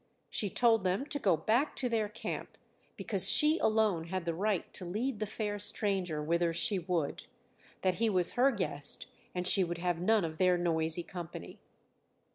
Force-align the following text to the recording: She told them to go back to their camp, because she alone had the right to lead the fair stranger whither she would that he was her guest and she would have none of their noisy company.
She 0.31 0.49
told 0.49 0.83
them 0.83 1.05
to 1.05 1.19
go 1.19 1.37
back 1.37 1.75
to 1.75 1.87
their 1.87 2.09
camp, 2.09 2.57
because 2.97 3.29
she 3.29 3.59
alone 3.59 4.05
had 4.05 4.25
the 4.25 4.33
right 4.33 4.73
to 4.73 4.83
lead 4.83 5.19
the 5.19 5.27
fair 5.27 5.59
stranger 5.59 6.23
whither 6.23 6.53
she 6.53 6.79
would 6.79 7.27
that 7.83 7.93
he 8.01 8.09
was 8.09 8.31
her 8.31 8.49
guest 8.49 9.05
and 9.35 9.47
she 9.47 9.63
would 9.63 9.77
have 9.77 9.99
none 10.01 10.25
of 10.25 10.39
their 10.39 10.57
noisy 10.57 11.03
company. 11.03 11.59